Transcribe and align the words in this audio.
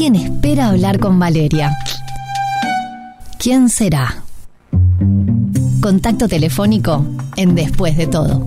Alguien 0.00 0.14
espera 0.14 0.68
hablar 0.68 1.00
con 1.00 1.18
Valeria. 1.18 1.76
¿Quién 3.36 3.68
será? 3.68 4.22
Contacto 5.80 6.28
telefónico 6.28 7.04
en 7.34 7.56
Después 7.56 7.96
de 7.96 8.06
todo. 8.06 8.46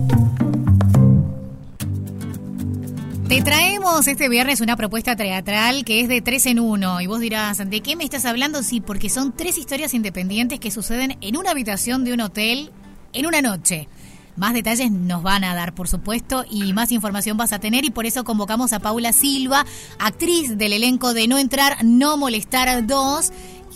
Te 3.28 3.42
traemos 3.42 4.08
este 4.08 4.30
viernes 4.30 4.62
una 4.62 4.78
propuesta 4.78 5.14
teatral 5.14 5.84
que 5.84 6.00
es 6.00 6.08
de 6.08 6.22
tres 6.22 6.46
en 6.46 6.58
uno. 6.58 7.02
Y 7.02 7.06
vos 7.06 7.20
dirás, 7.20 7.58
¿de 7.68 7.80
qué 7.82 7.96
me 7.96 8.04
estás 8.04 8.24
hablando? 8.24 8.62
Sí, 8.62 8.80
porque 8.80 9.10
son 9.10 9.36
tres 9.36 9.58
historias 9.58 9.92
independientes 9.92 10.58
que 10.58 10.70
suceden 10.70 11.18
en 11.20 11.36
una 11.36 11.50
habitación 11.50 12.02
de 12.06 12.14
un 12.14 12.22
hotel 12.22 12.70
en 13.12 13.26
una 13.26 13.42
noche. 13.42 13.88
Más 14.36 14.54
detalles 14.54 14.90
nos 14.90 15.22
van 15.22 15.44
a 15.44 15.54
dar, 15.54 15.74
por 15.74 15.88
supuesto, 15.88 16.44
y 16.48 16.72
más 16.72 16.90
información 16.90 17.36
vas 17.36 17.52
a 17.52 17.58
tener 17.58 17.84
y 17.84 17.90
por 17.90 18.06
eso 18.06 18.24
convocamos 18.24 18.72
a 18.72 18.80
Paula 18.80 19.12
Silva, 19.12 19.66
actriz 19.98 20.56
del 20.56 20.72
elenco 20.72 21.12
de 21.12 21.28
No 21.28 21.36
Entrar, 21.36 21.84
No 21.84 22.16
Molestar 22.16 22.86
2, 22.86 23.32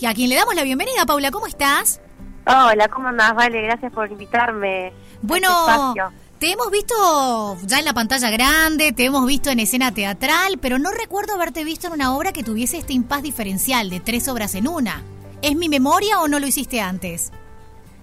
a 0.06 0.14
quien 0.14 0.30
le 0.30 0.36
damos 0.36 0.54
la 0.54 0.62
bienvenida. 0.62 1.04
Paula, 1.04 1.30
¿cómo 1.30 1.46
estás? 1.46 2.00
Hola, 2.46 2.88
¿cómo 2.88 3.08
andás? 3.08 3.34
Vale, 3.34 3.60
gracias 3.62 3.92
por 3.92 4.10
invitarme. 4.10 4.92
Bueno, 5.20 5.94
te 6.38 6.52
hemos 6.52 6.70
visto 6.70 7.56
ya 7.64 7.78
en 7.78 7.84
la 7.84 7.92
pantalla 7.92 8.30
grande, 8.30 8.92
te 8.92 9.04
hemos 9.04 9.26
visto 9.26 9.50
en 9.50 9.60
escena 9.60 9.92
teatral, 9.92 10.58
pero 10.58 10.78
no 10.78 10.90
recuerdo 10.90 11.34
haberte 11.34 11.64
visto 11.64 11.88
en 11.88 11.94
una 11.94 12.16
obra 12.16 12.32
que 12.32 12.42
tuviese 12.42 12.78
este 12.78 12.94
impas 12.94 13.22
diferencial 13.22 13.90
de 13.90 14.00
tres 14.00 14.26
obras 14.28 14.54
en 14.54 14.68
una. 14.68 15.02
¿Es 15.42 15.54
mi 15.54 15.68
memoria 15.68 16.20
o 16.20 16.28
no 16.28 16.38
lo 16.38 16.46
hiciste 16.46 16.80
antes? 16.80 17.30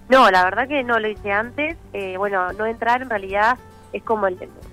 No, 0.08 0.30
la 0.30 0.44
verdad 0.44 0.68
que 0.68 0.82
no 0.84 0.98
lo 0.98 1.08
hice 1.08 1.32
antes. 1.32 1.76
Eh, 1.92 2.16
bueno, 2.16 2.52
no 2.52 2.66
entrar 2.66 3.02
en 3.02 3.10
realidad 3.10 3.58
es 3.94 4.02
como 4.02 4.26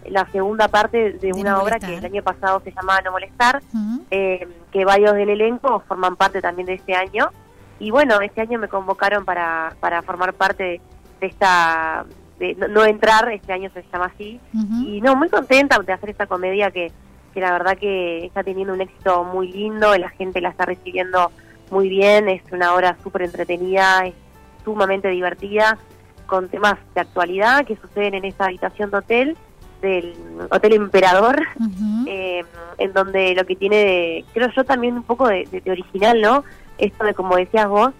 la 0.09 0.25
segunda 0.31 0.67
parte 0.67 1.13
de, 1.13 1.31
una 1.33 1.61
obra 1.61 1.79
que 1.79 1.95
el 1.95 2.03
año 2.03 2.23
pasado 2.23 2.59
se 2.61 2.71
llamaba 2.71 3.01
No 3.01 3.11
Molestar, 3.11 3.61
eh, 4.09 4.47
que 4.71 4.83
varios 4.83 5.13
del 5.13 5.29
elenco 5.29 5.83
forman 5.87 6.15
parte 6.15 6.41
también 6.41 6.65
de 6.65 6.73
este 6.73 6.95
año. 6.95 7.29
Y 7.79 7.91
bueno, 7.91 8.19
este 8.21 8.41
año 8.41 8.57
me 8.57 8.67
convocaron 8.67 9.23
para, 9.23 9.75
para 9.79 10.01
formar 10.01 10.33
parte 10.33 10.81
de, 11.19 11.27
esta, 11.27 12.03
de 12.39 12.55
no, 12.55 12.83
entrar, 12.83 13.31
este 13.31 13.53
año 13.53 13.69
se 13.73 13.83
llama 13.93 14.11
así. 14.13 14.39
Y 14.87 15.01
no, 15.01 15.15
muy 15.15 15.29
contenta 15.29 15.77
de 15.77 15.93
hacer 15.93 16.09
esta 16.09 16.25
comedia 16.25 16.71
que, 16.71 16.91
que 17.33 17.41
la 17.41 17.51
verdad 17.51 17.77
que 17.77 18.25
está 18.25 18.43
teniendo 18.43 18.73
un 18.73 18.81
éxito 18.81 19.23
muy 19.23 19.51
lindo, 19.51 19.95
la 19.97 20.09
gente 20.09 20.41
la 20.41 20.49
está 20.49 20.65
recibiendo 20.65 21.31
muy 21.69 21.89
bien, 21.89 22.27
es 22.27 22.41
una 22.51 22.73
obra 22.73 22.97
súper 23.03 23.21
entretenida, 23.21 24.03
sumamente 24.63 25.09
divertida, 25.09 25.77
con 26.25 26.49
temas 26.49 26.75
de 26.95 27.01
actualidad 27.01 27.65
que 27.65 27.75
suceden 27.75 28.13
en 28.13 28.25
esa 28.25 28.45
habitación 28.45 28.91
de 28.91 28.97
hotel, 28.97 29.37
del 29.81 30.13
Hotel 30.49 30.73
Emperador, 30.73 31.41
eh, 32.07 32.43
en 32.77 32.93
donde 32.93 33.35
lo 33.35 33.45
que 33.45 33.55
tiene, 33.55 33.75
de, 33.77 34.25
creo 34.33 34.49
yo 34.55 34.63
también 34.63 34.95
un 34.95 35.03
poco 35.03 35.27
de, 35.27 35.61
original, 35.69 36.21
¿no? 36.21 36.43
Esto 36.77 37.03
de, 37.03 37.13
como 37.13 37.35
decías 37.35 37.67
vos, 37.67 37.91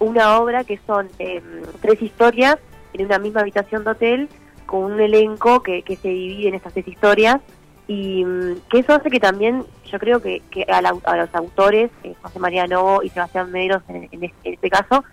una 0.00 0.38
obra 0.38 0.64
que 0.64 0.80
son 0.86 1.08
em, 1.18 1.62
tres 1.80 2.02
historias 2.02 2.58
en 2.92 3.06
una 3.06 3.18
misma 3.18 3.40
habitación 3.40 3.84
de 3.84 3.90
hotel, 3.90 4.28
con 4.66 4.92
un 4.92 5.00
elenco 5.00 5.62
que, 5.62 5.82
que 5.82 5.96
se 5.96 6.08
divide 6.08 6.48
en 6.48 6.54
estas 6.54 6.72
tres 6.72 6.88
historias, 6.88 7.40
y 7.86 8.24
mm, 8.24 8.60
que 8.70 8.78
eso 8.78 8.92
hace 8.92 9.10
que 9.10 9.20
también, 9.20 9.64
yo 9.90 9.98
creo 9.98 10.20
que, 10.20 10.42
que 10.50 10.64
a, 10.64 10.80
los 10.82 11.34
autores, 11.34 11.90
eh, 12.04 12.14
José 12.22 12.38
María 12.38 12.66
Novo 12.66 13.02
y 13.02 13.08
Sebastián 13.10 13.50
Medeiros 13.50 13.82
en, 13.88 14.04
este, 14.04 14.28
en 14.44 14.54
este 14.54 14.70
caso, 14.70 15.04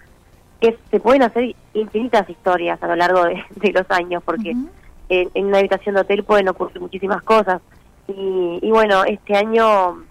que 0.59 0.77
se 0.91 0.99
pueden 0.99 1.23
hacer 1.23 1.55
infinitas 1.73 2.29
historias 2.29 2.81
a 2.83 2.87
lo 2.87 2.95
largo 2.95 3.23
de, 3.25 3.43
los 3.73 3.89
años, 3.89 4.21
porque 4.23 4.55
en, 5.09 5.45
una 5.45 5.59
habitación 5.59 5.95
de 5.95 6.01
hotel 6.01 6.23
pueden 6.23 6.49
ocurrir 6.49 6.79
muchísimas 6.81 7.21
cosas. 7.23 7.61
Y, 8.07 8.69
bueno, 8.71 9.03
este 9.03 9.35
año 9.35 10.03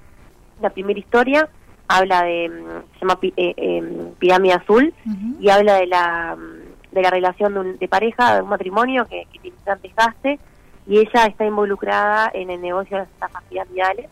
la 0.60 0.70
primera 0.70 0.98
historia 0.98 1.48
habla 1.88 2.22
de, 2.22 2.48
mm, 2.48 2.92
se 2.94 3.00
llama 3.00 3.18
eh, 3.22 3.54
em, 3.56 4.14
Pirámide 4.18 4.54
Azul, 4.54 4.94
y 5.40 5.48
habla 5.48 5.74
de 5.74 5.86
la, 5.86 6.36
mm, 6.36 6.94
de 6.94 7.02
la 7.02 7.10
relación 7.10 7.78
de, 7.78 7.88
pareja, 7.88 8.36
de 8.36 8.42
un 8.42 8.48
matrimonio 8.48 9.06
que, 9.06 9.26
que 9.32 9.38
tiene 9.40 9.56
un 9.66 9.82
desgaste, 9.82 10.38
y 10.86 10.98
ella 10.98 11.26
está 11.26 11.44
involucrada 11.44 12.30
en 12.32 12.50
el 12.50 12.60
negocio 12.60 12.96
de 12.96 13.02
las 13.02 13.12
estafas 13.12 13.42
piramidales, 13.48 14.08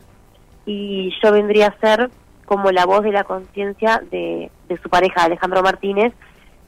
y 0.66 1.12
yo 1.22 1.32
vendría 1.32 1.68
a 1.68 1.78
ser 1.78 2.10
como 2.44 2.70
la 2.70 2.86
voz 2.86 3.02
de 3.02 3.12
la 3.12 3.24
conciencia 3.24 4.02
de, 4.10 4.50
de 4.68 4.78
su 4.78 4.88
pareja, 4.88 5.24
Alejandro 5.24 5.62
Martínez, 5.62 6.12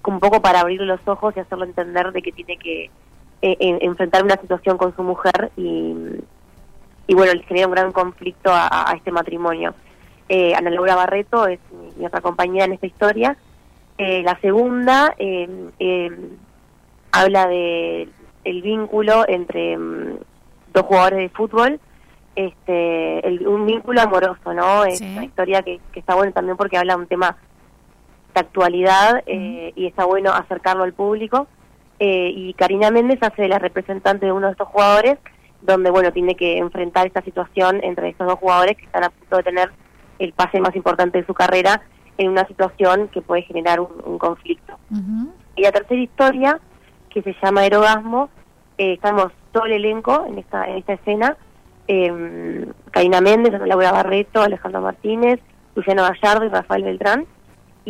un 0.06 0.20
poco 0.20 0.40
para 0.40 0.60
abrirle 0.60 0.86
los 0.86 1.06
ojos 1.06 1.34
y 1.36 1.40
hacerlo 1.40 1.64
entender 1.64 2.12
de 2.12 2.22
que 2.22 2.32
tiene 2.32 2.56
que 2.56 2.90
eh, 3.42 3.56
enfrentar 3.60 4.24
una 4.24 4.36
situación 4.36 4.78
con 4.78 4.94
su 4.96 5.02
mujer 5.02 5.50
y, 5.56 5.94
y 7.06 7.14
bueno, 7.14 7.32
le 7.34 7.42
genera 7.44 7.66
un 7.66 7.72
gran 7.72 7.92
conflicto 7.92 8.50
a, 8.52 8.92
este 8.94 9.10
matrimonio. 9.10 9.74
Eh, 10.28 10.54
Ana 10.54 10.70
Laura 10.70 10.94
Barreto 10.94 11.46
es 11.46 11.58
mi, 11.96 12.04
otra 12.04 12.20
compañera 12.20 12.66
en 12.66 12.72
esta 12.72 12.86
historia. 12.86 13.36
Eh, 13.96 14.22
la 14.22 14.38
segunda 14.40 15.14
eh, 15.18 16.10
habla 17.10 17.48
de 17.48 18.08
el 18.44 18.62
vínculo 18.62 19.24
entre 19.26 19.76
mm, 19.76 20.18
dos 20.72 20.84
jugadores 20.84 21.18
de 21.18 21.28
fútbol, 21.30 21.80
este, 22.36 23.22
un 23.46 23.66
vínculo 23.66 24.00
amoroso, 24.02 24.54
¿no? 24.54 24.84
Es 24.84 25.00
una 25.00 25.24
historia 25.24 25.62
que, 25.62 25.80
que 25.92 26.00
está 26.00 26.14
buena 26.14 26.32
también 26.32 26.56
porque 26.56 26.76
habla 26.76 26.94
de 26.94 27.00
un 27.00 27.08
tema 27.08 27.36
actualidad 28.40 29.22
eh, 29.26 29.72
y 29.76 29.86
está 29.86 30.04
bueno 30.04 30.32
acercarlo 30.32 30.84
al 30.84 30.92
público. 30.92 31.46
Eh, 31.98 32.32
y 32.34 32.54
Karina 32.54 32.90
Méndez 32.90 33.18
hace 33.22 33.42
de 33.42 33.48
la 33.48 33.58
representante 33.58 34.26
de 34.26 34.32
uno 34.32 34.46
de 34.46 34.52
estos 34.52 34.68
jugadores, 34.68 35.18
donde 35.62 35.90
bueno 35.90 36.12
tiene 36.12 36.36
que 36.36 36.58
enfrentar 36.58 37.06
esta 37.06 37.22
situación 37.22 37.80
entre 37.82 38.10
estos 38.10 38.26
dos 38.26 38.38
jugadores 38.38 38.76
que 38.76 38.84
están 38.84 39.04
a 39.04 39.10
punto 39.10 39.36
de 39.36 39.42
tener 39.42 39.70
el 40.18 40.32
pase 40.32 40.60
más 40.60 40.74
importante 40.76 41.18
de 41.18 41.26
su 41.26 41.34
carrera 41.34 41.82
en 42.16 42.30
una 42.30 42.46
situación 42.46 43.08
que 43.08 43.22
puede 43.22 43.42
generar 43.42 43.80
un, 43.80 44.18
conflicto. 44.18 44.76
Y 45.56 45.62
la 45.62 45.72
tercera 45.72 46.00
historia, 46.00 46.60
que 47.10 47.22
se 47.22 47.34
llama 47.42 47.64
Erogasmo, 47.64 48.28
eh, 48.76 48.94
estamos 48.94 49.32
todo 49.52 49.66
el 49.66 49.72
elenco 49.72 50.24
en 50.26 50.38
esta, 50.38 50.68
en 50.68 50.78
esta 50.78 50.94
escena, 50.94 51.36
eh, 51.86 52.66
Karina 52.90 53.20
Méndez, 53.20 53.54
Laura 53.66 53.92
Barreto, 53.92 54.42
Alejandro 54.42 54.80
Martínez, 54.80 55.40
Luciano 55.74 56.02
Gallardo 56.02 56.44
y 56.44 56.48
Rafael 56.48 56.84
Beltrán, 56.84 57.26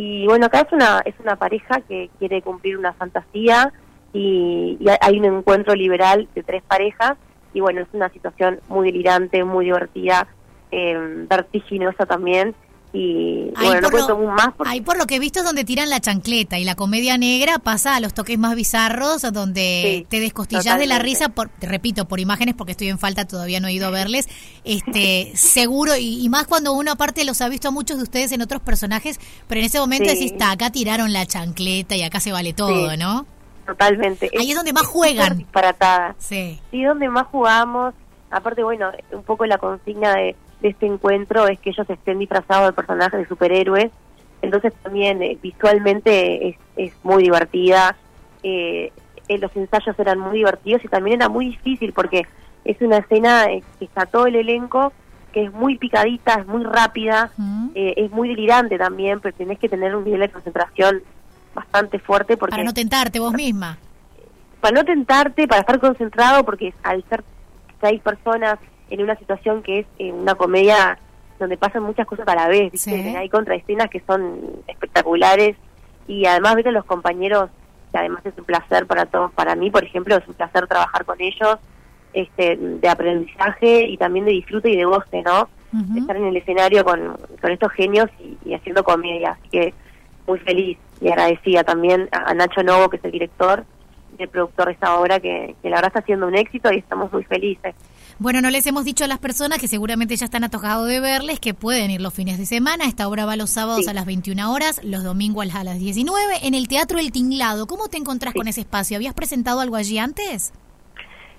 y 0.01 0.25
bueno, 0.27 0.45
acá 0.45 0.61
es 0.61 0.71
una, 0.71 1.01
es 1.03 1.13
una 1.19 1.35
pareja 1.35 1.81
que 1.81 2.09
quiere 2.19 2.41
cumplir 2.41 2.77
una 2.77 2.93
fantasía 2.93 3.73
y, 4.13 4.77
hay 5.01 5.19
un 5.19 5.25
encuentro 5.25 5.75
liberal 5.75 6.25
de 6.33 6.41
tres 6.41 6.63
parejas 6.63 7.17
y 7.53 7.59
bueno, 7.59 7.81
es 7.81 7.87
una 7.91 8.07
situación 8.07 8.61
muy 8.69 8.89
delirante, 8.89 9.43
muy 9.43 9.65
divertida, 9.65 10.25
eh, 10.71 11.25
vertiginosa 11.29 12.05
también 12.05 12.55
y 12.91 13.51
bueno, 13.51 13.81
no 13.81 13.91
cuento 13.91 14.17
más. 14.17 14.49
Ahí 14.65 14.81
por 14.81 14.97
lo 14.97 15.05
que 15.05 15.17
he 15.17 15.19
visto 15.19 15.39
es 15.39 15.45
donde 15.45 15.63
tiran 15.63 15.89
la 15.89 15.99
chancleta 15.99 16.57
y 16.57 16.63
la 16.63 16.75
comedia 16.75 17.19
negra 17.19 17.59
pasa 17.59 17.95
a 17.95 17.99
los 17.99 18.15
toques 18.15 18.39
más 18.39 18.55
bizarros 18.55 19.21
donde 19.31 20.07
te 20.09 20.19
descostillas 20.19 20.79
de 20.79 20.87
la 20.87 20.97
risa, 20.97 21.29
por, 21.29 21.49
te 21.49 21.67
repito, 21.67 22.05
por 22.05 22.19
imágenes 22.19 22.55
porque 22.55 22.71
estoy 22.71 22.89
en 22.89 22.97
falta, 22.97 23.25
todavía 23.25 23.59
no 23.59 23.67
he 23.67 23.73
ido 23.73 23.87
a 23.87 23.91
verles, 23.91 24.27
este 24.63 25.31
seguro 25.35 25.95
y, 25.97 26.27
más 26.29 26.47
cuando 26.47 26.73
uno 26.73 26.91
aparte 26.91 27.25
los 27.25 27.41
ha 27.41 27.49
visto 27.49 27.67
a 27.67 27.71
muchos 27.71 27.97
de 27.97 28.03
ustedes 28.03 28.31
en 28.31 28.41
otros 28.41 28.61
personajes, 28.61 29.19
pero 29.47 29.59
en 29.59 29.67
ese 29.67 29.79
momento 29.79 30.09
decís, 30.09 30.31
está, 30.31 30.51
acá 30.51 30.71
tiraron 30.71 31.13
la 31.13 31.25
chancleta 31.25 31.95
y 31.95 32.01
acá 32.01 32.19
se 32.19 32.31
vale 32.31 32.53
todo, 32.53 32.97
¿no? 32.97 33.25
Totalmente. 33.67 34.31
Ahí 34.39 34.49
es, 34.49 34.55
donde 34.55 34.73
más 34.73 34.87
juegan. 34.87 35.37
Disparatada. 35.37 36.15
Sí. 36.17 36.59
Sí, 36.71 36.83
donde 36.83 37.07
más 37.07 37.27
jugamos. 37.27 37.93
Aparte, 38.31 38.63
bueno, 38.63 38.89
un 39.11 39.21
poco 39.23 39.45
la 39.45 39.59
consigna 39.59 40.15
de 40.15 40.35
de 40.61 40.69
este 40.69 40.85
encuentro 40.85 41.47
es 41.47 41.59
que 41.59 41.69
ellos 41.69 41.89
estén 41.89 42.19
disfrazados 42.19 42.67
de 42.67 42.73
personajes 42.73 43.19
de 43.19 43.27
superhéroes. 43.27 43.91
Entonces 44.41 44.73
también 44.83 45.21
eh, 45.21 45.37
visualmente 45.41 46.49
es, 46.49 46.55
es, 46.75 46.93
muy 47.03 47.23
divertida. 47.23 47.95
Eh, 48.43 48.91
eh, 49.27 49.37
los 49.37 49.55
ensayos 49.55 49.97
eran 49.99 50.19
muy 50.19 50.37
divertidos 50.37 50.83
y 50.83 50.87
también 50.87 51.21
era 51.21 51.29
muy 51.29 51.47
difícil 51.47 51.93
porque 51.93 52.25
es 52.65 52.81
una 52.81 52.97
escena 52.97 53.47
que 53.47 53.85
está 53.85 54.05
todo 54.05 54.27
el 54.27 54.35
elenco, 54.35 54.93
que 55.33 55.43
es 55.45 55.53
muy 55.53 55.77
picadita, 55.77 56.35
es 56.35 56.47
muy 56.47 56.63
rápida, 56.63 57.31
es 57.75 58.11
muy 58.11 58.29
delirante 58.29 58.77
también, 58.77 59.19
pero 59.19 59.35
tenés 59.35 59.59
que 59.59 59.69
tener 59.69 59.95
un 59.95 60.03
nivel 60.03 60.21
de 60.21 60.29
concentración 60.29 61.03
bastante 61.53 61.99
fuerte. 61.99 62.35
Porque, 62.35 62.51
para 62.51 62.63
no 62.63 62.73
tentarte 62.73 63.19
vos 63.19 63.33
misma. 63.33 63.77
Para 64.59 64.75
no 64.75 64.85
tentarte, 64.85 65.47
para 65.47 65.61
estar 65.61 65.79
concentrado, 65.79 66.43
porque 66.43 66.73
al 66.83 67.03
ser 67.07 67.23
seis 67.79 68.01
personas 68.01 68.59
en 68.89 69.01
una 69.01 69.15
situación 69.17 69.63
que 69.63 69.79
es 69.79 69.85
eh, 69.99 70.11
una 70.11 70.35
comedia 70.35 70.97
donde 71.39 71.57
pasan 71.57 71.83
muchas 71.83 72.05
cosas 72.05 72.27
a 72.27 72.35
la 72.35 72.47
vez, 72.47 72.71
¿viste? 72.71 73.15
hay 73.17 73.29
contraescenas 73.29 73.89
que 73.89 74.01
son 74.01 74.39
espectaculares 74.67 75.55
y 76.07 76.25
además 76.25 76.55
ver 76.55 76.67
los 76.73 76.85
compañeros, 76.85 77.49
que 77.91 77.97
además 77.97 78.25
es 78.25 78.37
un 78.37 78.43
placer 78.43 78.85
para 78.85 79.05
todos, 79.05 79.31
para 79.31 79.55
mí 79.55 79.71
por 79.71 79.83
ejemplo 79.83 80.17
es 80.17 80.27
un 80.27 80.33
placer 80.33 80.67
trabajar 80.67 81.05
con 81.05 81.21
ellos, 81.21 81.57
este 82.13 82.57
de 82.57 82.89
aprendizaje 82.89 83.83
y 83.87 83.97
también 83.97 84.25
de 84.25 84.31
disfrute 84.31 84.69
y 84.69 84.75
de 84.75 84.85
goce, 84.85 85.21
¿no? 85.21 85.47
Estar 85.95 86.17
en 86.17 86.25
el 86.25 86.35
escenario 86.35 86.83
con, 86.83 87.15
con 87.39 87.51
estos 87.51 87.71
genios 87.73 88.09
y, 88.43 88.55
haciendo 88.55 88.83
comedia, 88.83 89.37
así 89.39 89.49
que 89.49 89.73
muy 90.25 90.39
feliz 90.39 90.79
y 90.99 91.09
agradecida 91.09 91.63
también 91.63 92.09
a, 92.11 92.33
Nacho 92.33 92.63
Novo, 92.63 92.89
que 92.89 92.97
es 92.97 93.05
el 93.05 93.11
director 93.11 93.63
y 94.17 94.23
el 94.23 94.29
productor 94.29 94.65
de 94.65 94.71
esta 94.73 94.99
obra, 94.99 95.19
que, 95.19 95.55
que 95.61 95.69
la 95.69 95.77
verdad 95.77 95.89
está 95.89 95.99
haciendo 95.99 96.27
un 96.27 96.35
éxito 96.35 96.71
y 96.73 96.79
estamos 96.79 97.13
muy 97.13 97.23
felices. 97.23 97.75
Bueno, 98.21 98.41
no 98.41 98.49
les 98.49 98.67
hemos 98.67 98.83
dicho 98.83 99.05
a 99.05 99.07
las 99.07 99.19
personas 99.19 99.59
que 99.59 99.69
seguramente 99.69 100.13
ya 100.17 100.25
están 100.25 100.43
atojados 100.43 100.89
de 100.89 100.99
verles 100.99 101.39
que 101.39 101.53
pueden 101.53 101.89
ir 101.89 102.01
los 102.01 102.13
fines 102.13 102.37
de 102.37 102.45
semana. 102.45 102.83
Esta 102.83 103.07
obra 103.07 103.25
va 103.25 103.37
los 103.37 103.49
sábados 103.49 103.87
a 103.87 103.93
las 103.93 104.05
21 104.05 104.51
horas, 104.51 104.81
los 104.83 105.05
domingos 105.05 105.55
a 105.55 105.63
las 105.63 105.79
19 105.79 106.33
en 106.43 106.53
el 106.53 106.67
Teatro 106.67 106.99
El 106.99 107.13
Tinglado. 107.13 107.65
¿Cómo 107.65 107.87
te 107.87 107.95
encontrás 107.95 108.33
con 108.33 108.49
ese 108.49 108.59
espacio? 108.59 108.97
¿Habías 108.97 109.13
presentado 109.13 109.61
algo 109.61 109.77
allí 109.77 109.99
antes? 109.99 110.51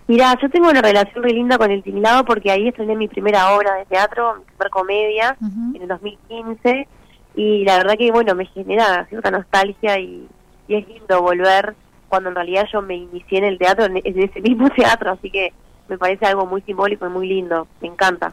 Mira, 0.08 0.34
yo 0.40 0.48
tengo 0.48 0.70
una 0.70 0.80
relación 0.80 1.22
muy 1.22 1.34
linda 1.34 1.58
con 1.58 1.70
El 1.70 1.82
Tinglado 1.82 2.24
porque 2.24 2.50
ahí 2.50 2.68
estrené 2.68 2.96
mi 2.96 3.08
primera 3.08 3.54
obra 3.54 3.74
de 3.74 3.84
teatro, 3.84 4.36
mi 4.36 4.44
primera 4.44 4.70
comedia, 4.70 5.36
en 5.74 5.82
el 5.82 5.86
2015. 5.86 6.88
Y 7.34 7.64
la 7.64 7.76
verdad 7.76 7.98
que, 7.98 8.10
bueno, 8.10 8.34
me 8.34 8.46
genera 8.46 9.04
cierta 9.10 9.30
nostalgia 9.30 9.98
y, 9.98 10.26
y 10.66 10.76
es 10.76 10.88
lindo 10.88 11.20
volver 11.20 11.74
cuando 12.08 12.30
en 12.30 12.36
realidad 12.36 12.64
yo 12.72 12.80
me 12.80 12.96
inicié 12.96 13.36
en 13.36 13.44
el 13.44 13.58
teatro, 13.58 13.84
en 13.84 13.98
ese 14.02 14.40
mismo 14.40 14.70
teatro. 14.74 15.10
Así 15.10 15.30
que 15.30 15.52
me 15.90 15.98
parece 15.98 16.24
algo 16.24 16.46
muy 16.46 16.62
simbólico 16.62 17.04
y 17.06 17.10
muy 17.10 17.28
lindo, 17.28 17.66
me 17.82 17.88
encanta. 17.88 18.32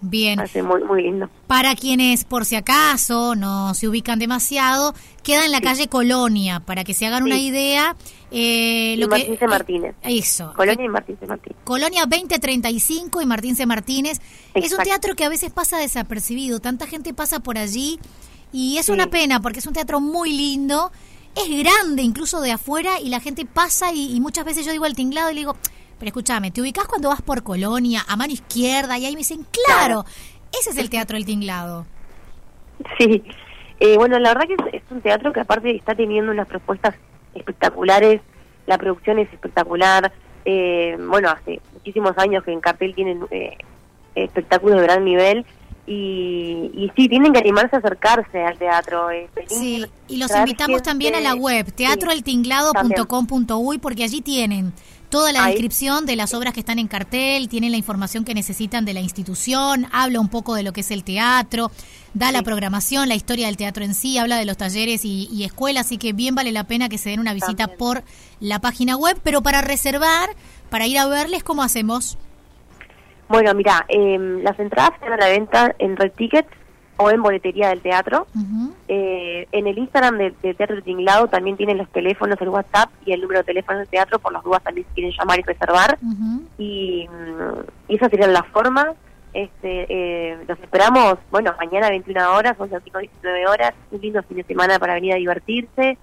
Bien. 0.00 0.36
Parece 0.36 0.62
muy, 0.62 0.82
muy 0.84 1.02
lindo. 1.02 1.28
Para 1.46 1.74
quienes, 1.76 2.24
por 2.24 2.44
si 2.44 2.56
acaso, 2.56 3.34
no 3.36 3.74
se 3.74 3.88
ubican 3.88 4.18
demasiado, 4.18 4.94
queda 5.22 5.44
en 5.44 5.52
la 5.52 5.60
calle 5.60 5.88
Colonia, 5.88 6.60
para 6.60 6.82
que 6.84 6.94
se 6.94 7.06
hagan 7.06 7.22
una 7.22 7.38
idea. 7.38 7.94
Eh, 8.30 8.96
lo 8.98 9.08
Martín 9.08 9.38
C. 9.38 9.46
Martínez. 9.46 9.94
Eso. 10.02 10.52
Colonia 10.56 10.84
y 10.84 10.88
Martín 10.88 11.16
C. 11.18 11.26
Martínez. 11.26 11.58
Colonia 11.64 12.04
2035 12.06 13.22
y 13.22 13.26
Martín 13.26 13.54
C. 13.54 13.66
Martínez. 13.66 14.20
Es 14.54 14.72
un 14.72 14.82
teatro 14.82 15.14
que 15.14 15.24
a 15.24 15.28
veces 15.28 15.52
pasa 15.52 15.78
desapercibido, 15.78 16.60
tanta 16.60 16.86
gente 16.86 17.14
pasa 17.14 17.40
por 17.40 17.56
allí 17.58 17.98
y 18.52 18.78
es 18.78 18.88
una 18.88 19.08
pena 19.08 19.40
porque 19.40 19.60
es 19.60 19.66
un 19.66 19.72
teatro 19.72 20.00
muy 20.00 20.32
lindo, 20.32 20.92
es 21.34 21.48
grande 21.64 22.02
incluso 22.02 22.40
de 22.40 22.52
afuera 22.52 23.00
y 23.00 23.08
la 23.08 23.20
gente 23.20 23.46
pasa 23.46 23.92
y, 23.92 24.14
y 24.14 24.20
muchas 24.20 24.44
veces 24.44 24.66
yo 24.66 24.72
digo 24.72 24.84
al 24.84 24.94
tinglado 24.94 25.30
y 25.30 25.34
le 25.34 25.40
digo, 25.40 25.56
pero 26.04 26.10
escúchame, 26.10 26.50
¿te 26.50 26.60
ubicas 26.60 26.86
cuando 26.86 27.08
vas 27.08 27.22
por 27.22 27.42
Colonia, 27.42 28.02
a 28.06 28.14
mano 28.14 28.30
izquierda? 28.30 28.98
Y 28.98 29.06
ahí 29.06 29.14
me 29.14 29.20
dicen, 29.20 29.46
claro, 29.50 30.04
ese 30.52 30.68
es 30.68 30.76
el 30.76 30.90
Teatro 30.90 31.16
del 31.16 31.24
Tinglado. 31.24 31.86
Sí, 32.98 33.24
eh, 33.80 33.96
bueno, 33.96 34.18
la 34.18 34.34
verdad 34.34 34.46
que 34.46 34.56
es, 34.76 34.82
un 34.90 35.00
teatro 35.00 35.32
que 35.32 35.40
aparte 35.40 35.74
está 35.74 35.94
teniendo 35.94 36.30
unas 36.30 36.46
propuestas 36.46 36.94
espectaculares, 37.34 38.20
la 38.66 38.76
producción 38.76 39.18
es 39.18 39.32
espectacular, 39.32 40.12
eh, 40.44 40.94
bueno, 41.08 41.30
hace 41.30 41.62
muchísimos 41.72 42.12
años 42.18 42.44
que 42.44 42.52
en 42.52 42.60
cartel 42.60 42.94
tienen 42.94 43.22
eh, 43.30 43.56
espectáculos 44.14 44.76
de 44.76 44.82
gran 44.82 45.06
nivel 45.06 45.46
y, 45.86 46.70
y, 46.74 46.92
sí, 46.94 47.08
tienen 47.08 47.32
que 47.32 47.38
animarse 47.38 47.76
a 47.76 47.78
acercarse 47.78 48.44
al 48.44 48.58
teatro. 48.58 49.08
sí, 49.46 49.86
y 50.08 50.18
los 50.18 50.36
invitamos 50.36 50.82
también 50.82 51.14
a 51.14 51.20
la 51.20 51.34
web, 51.34 51.72
teatroeltinglado.com.uy, 51.72 53.78
porque 53.78 54.04
allí 54.04 54.20
tienen 54.20 54.74
toda 55.14 55.32
la 55.32 55.46
descripción 55.46 56.06
de 56.06 56.16
las 56.16 56.34
obras 56.34 56.52
que 56.52 56.58
están 56.58 56.80
en 56.80 56.88
cartel, 56.88 57.48
tienen 57.48 57.70
la 57.70 57.76
información 57.76 58.24
que 58.24 58.34
necesitan 58.34 58.84
de 58.84 58.94
la 58.94 58.98
institución, 58.98 59.86
habla 59.92 60.18
un 60.18 60.28
poco 60.28 60.56
de 60.56 60.64
lo 60.64 60.72
que 60.72 60.80
es 60.80 60.90
el 60.90 61.04
teatro, 61.04 61.70
da 62.14 62.32
la 62.32 62.42
programación, 62.42 63.08
la 63.08 63.14
historia 63.14 63.46
del 63.46 63.56
teatro 63.56 63.84
en 63.84 63.94
sí, 63.94 64.18
habla 64.18 64.38
de 64.38 64.44
los 64.44 64.56
talleres 64.56 65.04
y, 65.04 65.44
escuelas, 65.44 65.86
así 65.86 65.98
que 65.98 66.12
bien 66.12 66.34
vale 66.34 66.50
la 66.50 66.64
pena 66.64 66.88
que 66.88 66.98
se 66.98 67.10
den 67.10 67.20
una 67.20 67.32
visita 67.32 67.68
por 67.68 68.02
la 68.40 68.58
página 68.58 68.96
web, 68.96 69.16
pero 69.22 69.40
para 69.40 69.60
reservar, 69.60 70.30
para 70.68 70.88
ir 70.88 70.98
a 70.98 71.06
verles, 71.06 71.44
¿cómo 71.44 71.62
hacemos? 71.62 72.18
Bueno, 73.28 73.54
mira, 73.54 73.86
em, 73.86 74.42
las 74.42 74.58
entradas 74.58 74.94
están 74.94 75.12
a 75.12 75.16
la 75.16 75.28
venta 75.28 75.76
en 75.78 75.96
Red 75.96 76.10
Tickets 76.16 76.50
o 76.96 77.10
en 77.10 77.22
boletería 77.22 77.68
del 77.68 77.80
teatro. 77.80 78.26
Eh, 78.88 79.48
en 79.52 79.66
el 79.66 79.78
Instagram 79.78 80.18
de 80.18 80.54
Teatro 80.54 80.82
Tinglado 80.82 81.28
también 81.28 81.56
tienen 81.56 81.78
los 81.78 81.88
teléfonos, 81.88 82.40
el 82.40 82.48
WhatsApp 82.48 82.90
y 83.04 83.12
el 83.12 83.20
número 83.20 83.40
de 83.40 83.44
teléfono 83.44 83.78
del 83.78 83.88
teatro, 83.88 84.18
por 84.18 84.32
las 84.32 84.42
dudas 84.42 84.62
también 84.62 84.86
si 84.88 84.94
quieren 84.94 85.12
llamar 85.18 85.38
y 85.38 85.42
reservar. 85.42 85.98
y, 86.58 87.08
mm, 87.08 87.60
y, 87.88 87.96
esa 87.96 88.08
sería 88.08 88.26
la 88.28 88.42
forma. 88.44 88.92
Este, 89.32 89.86
eh, 89.88 90.38
los 90.46 90.58
esperamos, 90.60 91.16
bueno, 91.32 91.52
mañana 91.58 91.88
a 91.88 91.90
21 91.90 92.34
horas, 92.34 92.54
11 92.56 92.76
a 92.76 92.78
19 92.78 93.46
horas, 93.48 93.74
un 93.90 94.00
lindo 94.00 94.22
fin 94.22 94.36
de 94.36 94.44
semana 94.44 94.78
para 94.78 94.94
venir 94.94 95.14
a 95.14 95.16
divertirse. 95.16 95.98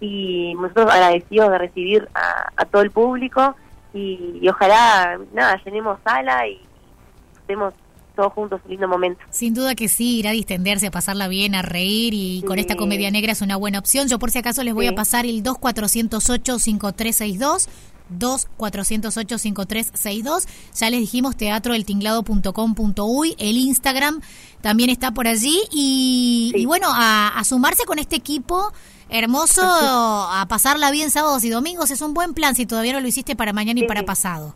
Y 0.00 0.54
nosotros 0.56 0.90
agradecidos 0.92 1.50
de 1.50 1.58
recibir 1.58 2.08
a, 2.14 2.64
todo 2.64 2.82
el 2.82 2.90
público 2.90 3.54
y, 3.92 4.40
y 4.42 4.48
ojalá, 4.48 5.20
nada, 5.32 5.60
llenemos 5.64 6.00
sala 6.04 6.48
y 6.48 6.60
estemos 7.36 7.72
todos 8.14 8.32
juntos 8.32 8.60
un 8.64 8.70
lindo 8.70 8.88
momento. 8.88 9.20
Sin 9.30 9.52
duda 9.54 9.74
que 9.74 9.88
sí, 9.88 10.18
ir 10.18 10.28
a 10.28 10.32
distenderse, 10.32 10.88
a 10.88 10.90
pasarla 10.90 11.28
bien, 11.28 11.54
a 11.54 11.62
reír 11.62 12.12
y 12.14 12.42
con 12.46 12.58
esta 12.58 12.76
comedia 12.76 13.10
negra 13.10 13.32
es 13.32 13.40
una 13.42 13.56
buena 13.56 13.78
opción. 13.78 14.08
Yo 14.08 14.18
por 14.18 14.30
si 14.30 14.38
acaso 14.38 14.62
les 14.62 14.74
voy 14.74 14.86
a 14.86 14.94
pasar 14.94 15.24
el 15.26 15.42
2408-5362. 15.42 17.68
2408-5362. 18.18 20.46
Ya 20.74 20.90
les 20.90 21.00
dijimos 21.00 21.36
teatroeltinglado.com.uy. 21.36 23.34
El 23.38 23.56
Instagram 23.56 24.20
también 24.60 24.90
está 24.90 25.12
por 25.12 25.26
allí. 25.26 25.58
Y, 25.72 26.66
bueno, 26.66 26.88
a, 26.90 27.40
sumarse 27.44 27.86
con 27.86 27.98
este 27.98 28.16
equipo 28.16 28.74
hermoso, 29.08 29.62
a 29.64 30.44
pasarla 30.48 30.90
bien 30.90 31.10
sábados 31.10 31.44
y 31.44 31.50
domingos. 31.50 31.90
Es 31.90 32.02
un 32.02 32.12
buen 32.12 32.34
plan 32.34 32.54
si 32.54 32.66
todavía 32.66 32.92
no 32.92 33.00
lo 33.00 33.08
hiciste 33.08 33.36
para 33.36 33.54
mañana 33.54 33.80
y 33.80 33.86
para 33.86 34.02
pasado. 34.02 34.54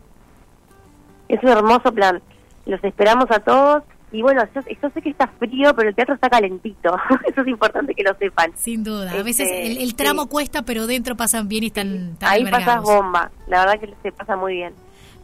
Es 1.29 1.43
un 1.43 1.49
hermoso 1.49 1.91
plan 1.93 2.23
los 2.69 2.83
esperamos 2.85 3.27
a 3.31 3.41
todos. 3.41 3.83
Y 4.11 4.23
bueno, 4.23 4.43
yo, 4.55 4.63
sé 4.63 5.03
que 5.03 5.11
está 5.11 5.27
frío, 5.39 5.75
pero 5.75 5.91
el 5.91 5.95
teatro 5.95 6.15
está 6.15 6.31
calentito. 6.31 6.97
Eso 7.27 7.43
es 7.43 7.49
importante 7.49 7.95
que 7.95 8.03
lo 8.03 8.17
sepan. 8.17 8.53
Sin 8.57 8.83
duda. 8.83 9.13
A 9.13 9.23
veces 9.23 9.51
este, 9.51 9.83
el, 9.83 9.95
tramo 9.95 10.29
cuesta, 10.29 10.63
pero 10.63 10.87
dentro 10.87 11.15
pasan 11.15 11.49
bien 11.49 11.65
y 11.65 11.67
están, 11.67 12.17
Ahí 12.23 12.45
pasa 12.51 12.81
bomba. 12.81 13.31
La 13.47 13.67
verdad 13.67 13.81
que 13.81 13.95
se 14.03 14.13
pasa 14.13 14.37
muy 14.37 14.55
bien. 14.55 14.73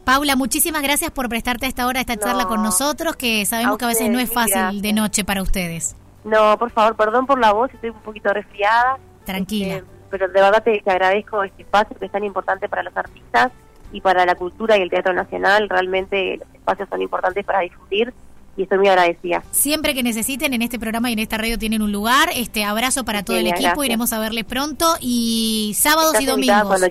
Paula, 0.03 0.35
muchísimas 0.35 0.83
gracias 0.83 1.09
por 1.09 1.29
prestarte 1.29 1.65
a 1.65 1.69
esta 1.69 1.87
hora 1.87 1.99
esta 1.99 2.15
charla 2.15 2.45
con 2.45 2.61
nosotros, 2.61 3.15
que 3.15 3.43
sabemos 3.47 3.79
que 3.79 3.85
a 3.85 3.87
veces 3.87 4.11
no 4.11 4.19
es 4.19 4.31
fácil 4.31 4.83
de 4.83 4.93
noche 4.93 5.25
para 5.25 5.41
ustedes. 5.41 5.95
No, 6.23 6.57
por 6.59 6.69
favor, 6.69 6.95
perdón 6.95 7.25
por 7.25 7.39
la 7.39 7.53
voz, 7.53 7.73
estoy 7.73 7.89
un 7.89 8.01
poquito 8.01 8.31
resfriada. 8.31 8.99
Tranquila. 9.25 9.77
Este, 9.77 9.89
pero 10.11 10.27
de 10.27 10.41
verdad 10.41 10.63
te, 10.63 10.79
te 10.79 10.91
agradezco 10.91 11.43
este 11.43 11.63
espacio 11.63 11.97
que 11.97 12.05
es 12.05 12.11
tan 12.11 12.23
importante 12.23 12.69
para 12.69 12.83
los 12.83 12.95
artistas 12.95 13.51
y 13.95 14.01
para 14.01 14.25
la 14.25 14.35
cultura 14.35 14.77
y 14.77 14.81
el 14.81 14.89
teatro 14.89 15.13
nacional. 15.13 15.69
Realmente 15.69 16.37
los 16.37 16.53
espacios 16.53 16.89
son 16.89 17.01
importantes 17.01 17.45
para 17.45 17.61
difundir 17.61 18.13
y 18.57 18.63
estoy 18.63 18.77
muy 18.77 18.89
agradecida. 18.89 19.41
Siempre 19.51 19.93
que 19.93 20.03
necesiten 20.03 20.53
en 20.53 20.61
este 20.61 20.77
programa 20.77 21.09
y 21.09 21.13
en 21.13 21.19
esta 21.19 21.37
radio 21.37 21.57
tienen 21.57 21.81
un 21.81 21.93
lugar. 21.93 22.29
Este 22.35 22.65
abrazo 22.65 23.05
para 23.05 23.23
todo 23.23 23.37
el 23.37 23.47
equipo, 23.47 23.85
iremos 23.85 24.11
a 24.11 24.19
verles 24.19 24.43
pronto 24.43 24.97
y 24.99 25.73
sábados 25.77 26.19
y 26.19 26.25
domingos. 26.25 26.81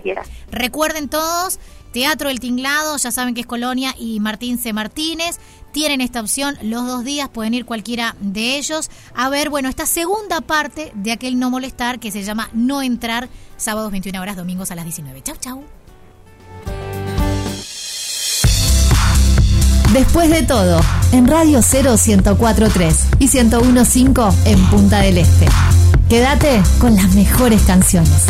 Recuerden 0.51 1.11
todos, 1.11 1.59
Teatro 1.93 2.31
El 2.31 2.41
Tinglado, 2.41 2.97
ya 2.97 3.11
saben 3.11 3.35
que 3.35 3.43
es 3.43 3.47
Colonia 3.47 3.95
y 3.99 4.19
Martín 4.21 4.57
C. 4.57 4.73
Martínez. 4.73 5.39
Tienen 5.73 6.01
esta 6.01 6.21
opción 6.21 6.57
los 6.63 6.87
dos 6.87 7.05
días, 7.05 7.29
pueden 7.29 7.53
ir 7.53 7.67
cualquiera 7.67 8.15
de 8.21 8.57
ellos 8.57 8.91
a 9.15 9.29
ver, 9.29 9.51
bueno, 9.51 9.69
esta 9.69 9.85
segunda 9.87 10.41
parte 10.41 10.91
de 10.95 11.13
aquel 11.13 11.39
no 11.39 11.51
molestar 11.51 11.99
que 11.99 12.11
se 12.11 12.23
llama 12.23 12.49
No 12.55 12.81
entrar, 12.81 13.29
sábados 13.57 13.91
21 13.91 14.23
horas, 14.23 14.37
domingos 14.37 14.71
a 14.71 14.75
las 14.77 14.85
19. 14.85 15.21
Chau, 15.23 15.37
chau. 15.37 15.84
Después 19.95 20.29
de 20.29 20.43
todo, 20.43 20.81
en 21.13 21.29
Radio 21.29 21.61
0 21.63 21.95
1043 22.05 23.07
y 23.21 23.29
1015 23.29 24.23
en 24.45 24.59
Punta 24.67 24.99
del 24.99 25.19
Este. 25.19 25.47
Quédate 26.09 26.61
con 26.81 26.97
las 26.97 27.15
mejores 27.15 27.63
canciones. 27.63 28.27